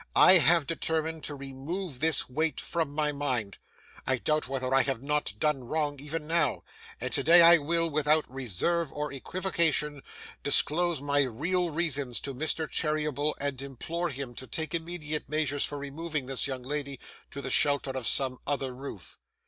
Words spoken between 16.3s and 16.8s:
young